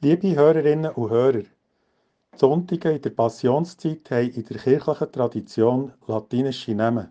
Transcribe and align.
Liebe 0.00 0.36
Hörerinnen 0.36 0.92
und 0.92 1.10
Hörer, 1.10 1.42
die 1.42 1.48
Sonntage 2.36 2.92
in 2.92 3.02
der 3.02 3.10
Passionszeit 3.10 4.08
haben 4.12 4.30
in 4.30 4.44
der 4.44 4.58
kirchlichen 4.58 5.10
Tradition 5.10 5.92
latinische 6.06 6.72
Namen. 6.72 7.08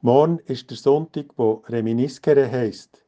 Morgen 0.00 0.38
ist 0.46 0.70
der 0.70 0.76
Sonntag, 0.76 1.26
wo 1.36 1.64
Reminiscere 1.66 2.48
heisst. 2.48 3.04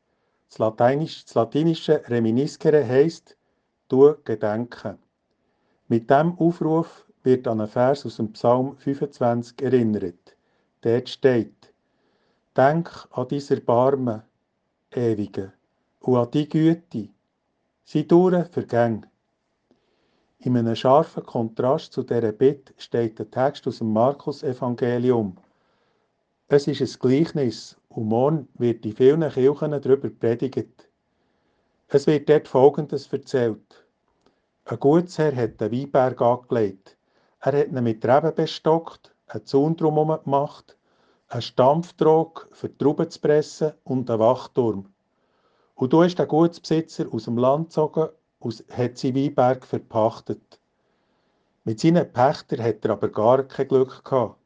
Das, 0.48 0.58
Lateinisch, 0.58 1.24
das 1.24 1.34
latinische 1.34 2.02
Reminiscere 2.08 2.84
heisst, 2.84 3.36
du 3.86 4.16
gedenken. 4.24 4.98
Mit 5.86 6.10
diesem 6.10 6.36
Aufruf 6.38 7.06
wird 7.22 7.46
an 7.46 7.60
einen 7.60 7.70
Vers 7.70 8.04
aus 8.04 8.16
dem 8.16 8.32
Psalm 8.32 8.76
25 8.78 9.62
erinnert. 9.62 10.36
Dort 10.80 11.08
steht, 11.08 11.72
Denk 12.56 12.90
an 13.12 13.28
dein 13.28 13.48
Erbarmen, 13.48 14.22
Ewige, 14.90 15.52
und 16.00 16.16
an 16.16 16.30
die 16.32 16.48
Güte, 16.48 17.10
Sie 17.84 18.06
dauern 18.06 18.46
vergäng. 18.46 19.06
In 20.38 20.56
einem 20.56 20.74
scharfen 20.74 21.24
Kontrast 21.24 21.92
zu 21.92 22.02
dieser 22.02 22.32
Bitte 22.32 22.72
steht 22.76 23.18
der 23.18 23.30
Text 23.30 23.66
aus 23.66 23.78
dem 23.78 23.92
Markus-Evangelium. 23.92 25.36
Es 26.48 26.66
ist 26.66 26.80
ein 26.80 27.00
Gleichnis 27.00 27.76
und 27.88 28.08
morgen 28.08 28.48
wird 28.54 28.84
in 28.84 28.94
vielen 28.94 29.28
Kirchen 29.30 29.70
darüber 29.70 30.10
predigt. 30.10 30.88
Es 31.88 32.06
wird 32.06 32.28
dort 32.28 32.48
Folgendes 32.48 33.12
erzählt. 33.12 33.84
Ein 34.64 34.78
Gutsherr 34.78 35.34
hat 35.34 35.60
den 35.60 35.72
Weinberg 35.72 36.20
angelegt. 36.22 36.96
Er 37.40 37.52
hat 37.52 37.68
ihn 37.68 37.82
mit 37.82 38.04
Reben 38.04 38.34
bestockt, 38.34 39.14
einen 39.26 39.44
Zaun 39.44 39.76
drumherum 39.76 40.22
gemacht, 40.22 40.76
einen 41.28 41.42
Stampftrog 41.42 42.48
für 42.52 42.68
die 42.68 42.78
Trauben 42.78 43.10
zu 43.10 43.20
pressen 43.20 43.72
und 43.84 44.08
einen 44.08 44.20
Wachturm. 44.20 44.91
Und 45.82 45.92
da 45.92 46.04
ist 46.04 46.16
der 46.16 46.26
Gutsbesitzer 46.26 47.12
aus 47.12 47.24
dem 47.24 47.36
Land 47.36 47.70
gezogen 47.70 48.10
und 48.38 48.64
hat 48.70 48.96
seinen 48.96 49.16
Weinberg 49.16 49.66
verpachtet. 49.66 50.60
Mit 51.64 51.80
seinen 51.80 52.12
Pächtern 52.12 52.62
hat 52.62 52.84
er 52.84 52.92
aber 52.92 53.08
gar 53.08 53.42
kein 53.42 53.66
Glück 53.66 54.04
gehabt. 54.04 54.38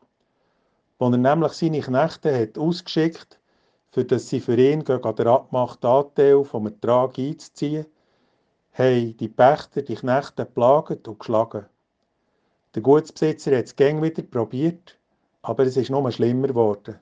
Als 0.99 1.13
er 1.13 1.19
nämlich 1.19 1.53
seine 1.53 1.81
Knechte 1.81 2.41
hat 2.41 2.57
ausgeschickt 2.57 3.39
für 3.91 4.07
dass 4.07 4.31
sie 4.31 4.41
für 4.41 4.57
ihn 4.57 4.83
gegen 4.83 5.15
den 5.15 5.27
abgemachten 5.27 5.91
Anteil 5.91 6.43
vom 6.43 6.69
Ertrag 6.69 7.19
einzuziehen, 7.19 7.85
haben 8.73 9.15
die 9.19 9.29
Pächter 9.29 9.83
die 9.83 9.95
Knechte 9.95 10.47
geplagt 10.47 11.07
und 11.07 11.19
geschlagen. 11.19 11.67
Der 12.75 12.81
Gutsbesitzer 12.81 13.59
hat 13.59 13.67
es 13.67 13.77
gäng 13.77 14.03
wieder 14.03 14.23
probiert, 14.23 14.99
aber 15.43 15.67
es 15.67 15.77
ist 15.77 15.91
nur 15.91 16.11
schlimmer 16.11 16.49
geworden. 16.49 16.99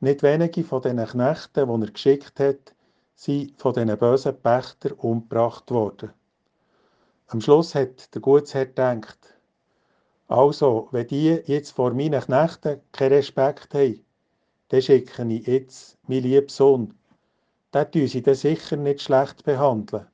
Nicht 0.00 0.22
wenige 0.22 0.64
von 0.64 0.82
diesen 0.82 1.06
Knechten, 1.06 1.66
die 1.66 1.86
er 1.86 1.90
geschickt 1.90 2.38
hat, 2.40 2.74
sind 3.18 3.60
von 3.60 3.74
diesen 3.74 3.98
bösen 3.98 4.40
Pächtern 4.40 4.92
umgebracht 4.92 5.72
worden. 5.72 6.12
Am 7.26 7.40
Schluss 7.40 7.74
hat 7.74 8.14
der 8.14 8.22
Gutsherr 8.22 8.66
gedacht, 8.66 9.18
also, 10.28 10.88
wenn 10.92 11.08
die 11.08 11.42
jetzt 11.46 11.72
vor 11.72 11.92
meinen 11.94 12.20
Knechten 12.20 12.80
keinen 12.92 13.14
Respekt 13.14 13.74
haben, 13.74 14.04
dann 14.68 14.82
schicke 14.82 15.24
ich 15.24 15.46
jetzt 15.48 15.98
meinen 16.06 16.22
lieben 16.22 16.48
Sohn. 16.48 16.94
Den 17.74 17.90
tun 17.90 18.06
sie 18.06 18.22
dann 18.22 18.36
sicher 18.36 18.76
nicht 18.76 19.02
schlecht 19.02 19.42
behandeln. 19.42 20.06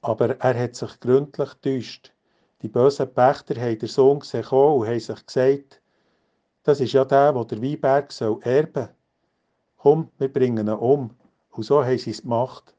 Aber 0.00 0.40
er 0.40 0.58
hat 0.58 0.74
sich 0.74 0.98
gründlich 0.98 1.50
getäuscht. 1.60 2.12
Die 2.62 2.68
bösen 2.68 3.14
Pächter 3.14 3.60
haben 3.60 3.78
den 3.78 3.88
Sohn 3.88 4.18
gesehen 4.18 4.44
und 4.46 4.88
haben 4.88 4.98
sich 4.98 5.24
gesagt, 5.24 5.80
das 6.64 6.80
ist 6.80 6.94
ja 6.94 7.04
der, 7.04 7.32
der 7.32 7.44
der 7.44 7.62
Weinberg 7.62 8.10
soll 8.10 8.40
erben. 8.42 8.88
Komm, 9.76 10.10
wir 10.18 10.32
bringen 10.32 10.66
ihn 10.66 10.74
um. 10.74 11.10
Und 11.56 11.62
so 11.62 11.82
haben 11.82 11.96
sie 11.96 12.10
es 12.10 12.20
gemacht. 12.20 12.74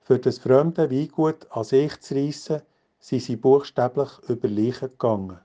Für 0.00 0.18
das 0.18 0.38
fremde 0.38 0.90
Weingut 0.90 1.46
an 1.52 1.62
sich 1.62 2.00
zu 2.00 2.16
reissen, 2.16 2.62
sind 2.98 3.22
sie 3.22 3.36
buchstäblich 3.36 4.08
über 4.26 4.48
Leichen 4.48 4.90
gegangen. 4.90 5.38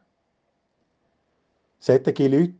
Solche 1.80 2.27
Leute, 2.27 2.55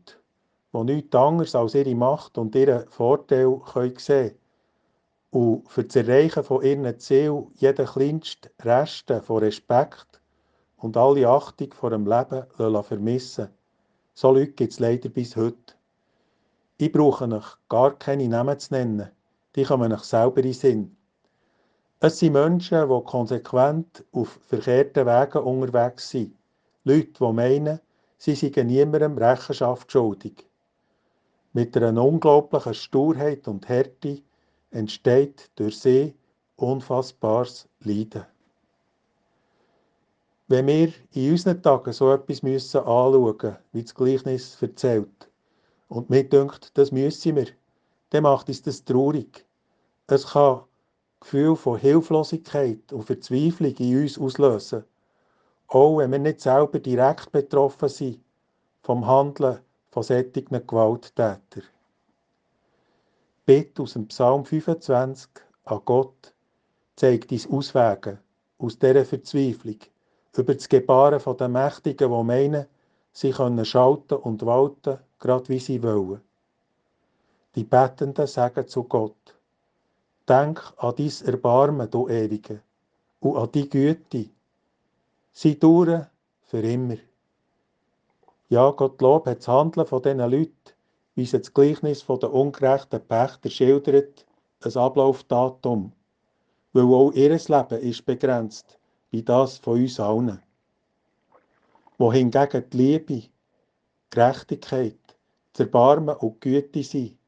die 0.72 0.84
nichts 0.84 1.16
anderes 1.16 1.56
als 1.56 1.74
ihre 1.74 1.96
Macht 1.96 2.38
und 2.38 2.54
ihren 2.54 2.86
Vorteil 2.90 3.58
können 3.72 3.98
sehen 3.98 4.38
und 5.32 5.68
für 5.68 5.82
das 5.82 5.96
Erreichen 5.96 6.44
von 6.44 6.62
ihren 6.62 6.98
Zielen 7.00 7.50
jeden 7.56 7.86
kleinsten 7.86 8.50
Reste 8.60 9.20
von 9.20 9.38
Respekt 9.38 10.20
und 10.76 10.96
alle 10.96 11.28
Achtung 11.28 11.72
vor 11.72 11.90
dem 11.90 12.06
Leben 12.06 12.84
vermissen 12.84 13.48
So 14.14 14.30
Leute 14.30 14.52
gibt 14.52 14.74
es 14.74 14.78
leider 14.78 15.08
bis 15.08 15.34
heute. 15.34 15.74
Ich 16.78 16.92
brauche 16.92 17.24
euch 17.24 17.56
gar 17.68 17.98
keine 17.98 18.28
Namen 18.28 18.58
zu 18.60 18.74
nennen 18.74 19.10
die 19.54 19.64
kommen 19.64 19.92
euch 19.92 20.02
selber 20.02 20.42
in 20.42 20.52
Sinn. 20.52 20.96
Es 22.00 22.18
sind 22.18 22.32
Menschen, 22.32 22.88
die 22.88 23.04
konsequent 23.04 24.04
auf 24.12 24.38
verkehrten 24.48 25.06
Wegen 25.06 25.38
unterwegs 25.38 26.10
sind. 26.10 26.34
Leute, 26.84 27.12
die 27.20 27.32
meinen, 27.32 27.80
sie 28.18 28.34
seien 28.34 28.66
niemandem 28.66 29.16
Rechenschaft 29.18 29.92
schuldig. 29.92 30.48
Mit 31.52 31.76
einer 31.76 32.02
unglaublichen 32.02 32.74
Sturheit 32.74 33.46
und 33.46 33.68
Härte 33.68 34.22
entsteht 34.70 35.50
durch 35.54 35.78
sie 35.78 36.14
unfassbares 36.56 37.68
Leiden. 37.80 38.24
Wenn 40.48 40.66
wir 40.66 40.92
in 41.12 41.30
unseren 41.30 41.62
Tagen 41.62 41.92
so 41.92 42.12
etwas 42.12 42.42
müssen 42.42 42.78
anschauen 42.78 43.22
müssen, 43.22 43.56
wie 43.72 43.82
das 43.82 43.94
Gleichnis 43.94 44.60
erzählt, 44.60 45.30
und 45.88 46.10
mir 46.10 46.24
denkt, 46.24 46.76
das 46.76 46.90
müssen 46.90 47.36
wir, 47.36 47.46
dann 48.12 48.24
macht 48.24 48.48
uns 48.48 48.60
das 48.62 48.84
traurig. 48.84 49.46
Es 50.06 50.26
kann 50.26 50.62
Gefühl 51.20 51.56
von 51.56 51.78
Hilflosigkeit 51.78 52.92
und 52.92 53.04
Verzweiflung 53.04 53.74
in 53.76 54.02
uns 54.02 54.18
auslösen, 54.18 54.84
auch 55.68 55.98
wenn 55.98 56.12
wir 56.12 56.18
nicht 56.18 56.42
selber 56.42 56.78
direkt 56.78 57.32
betroffen 57.32 57.88
sind 57.88 58.20
vom 58.82 59.06
Handeln 59.06 59.60
von 59.90 60.02
solchen 60.02 60.66
Gewalttätern. 60.66 61.62
Bitte 63.46 63.82
aus 63.82 63.94
dem 63.94 64.08
Psalm 64.08 64.44
25 64.44 65.30
an 65.64 65.80
Gott 65.84 66.34
zeigt 66.96 67.32
uns 67.32 67.48
Auswege 67.48 68.18
aus 68.58 68.78
dieser 68.78 69.06
Verzweiflung 69.06 69.78
über 70.36 70.54
das 70.54 70.68
Gebaren 70.68 71.36
der 71.38 71.48
Mächtigen, 71.48 72.10
die 72.10 72.24
meinen, 72.24 72.66
sie 73.12 73.30
können 73.30 73.64
schalten 73.64 74.16
und 74.16 74.44
walten, 74.44 74.98
gerade 75.18 75.48
wie 75.48 75.58
sie 75.58 75.82
wollen. 75.82 76.20
Die 77.54 77.64
Bettenden 77.64 78.26
sagen 78.26 78.66
zu 78.66 78.84
Gott, 78.84 79.34
Denk 80.26 80.72
an 80.78 80.94
dein 80.96 81.12
Erbarmen, 81.26 81.90
du 81.90 82.08
Ewige, 82.08 82.62
und 83.20 83.36
an 83.36 83.52
die 83.52 83.68
Güte. 83.68 84.30
Sie 85.32 85.58
dauern 85.58 86.06
für 86.44 86.60
immer. 86.60 86.96
Ja, 88.48 88.70
Gottlob 88.70 89.26
hat 89.26 89.38
das 89.38 89.48
Handeln 89.48 89.86
von 89.86 90.00
diesen 90.00 90.20
Leuten, 90.20 90.54
wie 91.14 91.24
es 91.24 91.32
das 91.32 91.52
Gleichnis 91.52 92.00
von 92.00 92.20
den 92.20 92.30
ungerechten 92.30 93.00
Pächter 93.06 93.50
schildert, 93.50 94.24
ein 94.62 94.76
Ablaufdatum, 94.76 95.92
weil 96.72 96.84
auch 96.84 97.12
ihr 97.12 97.30
Leben 97.30 97.80
ist 97.80 98.06
begrenzt, 98.06 98.78
wie 99.10 99.22
das 99.22 99.58
von 99.58 99.80
uns 99.80 100.00
allen. 100.00 100.40
Wohingegen 101.98 102.64
die 102.70 102.76
Liebe, 102.76 103.22
Gerechtigkeit, 104.08 104.96
das 105.52 105.60
Erbarmen 105.60 106.16
und 106.16 106.42
die 106.42 106.50
Güte 106.50 106.82
sind, 106.82 107.18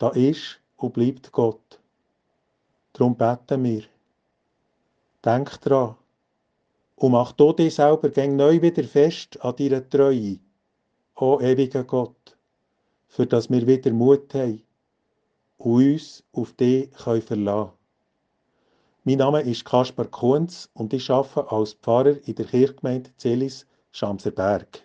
da 0.00 0.08
ist 0.08 0.58
und 0.76 0.94
bleibt 0.94 1.30
Gott. 1.30 1.78
Darum 2.94 3.14
beten 3.16 3.62
wir. 3.64 3.82
Denk 5.22 5.60
dran 5.60 5.94
und 6.96 7.12
mach 7.12 7.32
du 7.32 7.52
dich 7.52 7.74
selber 7.74 8.08
gäng 8.08 8.34
neu 8.34 8.62
wieder 8.62 8.84
fest 8.84 9.38
an 9.44 9.56
deiner 9.56 9.86
Treue, 9.88 10.38
o 11.16 11.38
ewiger 11.40 11.84
Gott, 11.84 12.36
für 13.08 13.26
dass 13.26 13.50
wir 13.50 13.66
wieder 13.66 13.92
Mut 13.92 14.32
haben 14.32 14.62
und 15.58 15.84
uns 15.84 16.24
auf 16.32 16.54
dich 16.54 16.90
können 16.92 17.20
verlassen 17.20 17.72
Mein 19.04 19.18
Name 19.18 19.42
ist 19.42 19.66
Kaspar 19.66 20.06
Kunz 20.06 20.70
und 20.72 20.94
ich 20.94 21.10
arbeite 21.10 21.52
als 21.52 21.74
Pfarrer 21.74 22.16
in 22.26 22.34
der 22.36 22.46
Kirchgemeinde 22.46 23.10
Zelis 23.18 23.66
Schamserberg. 23.92 24.82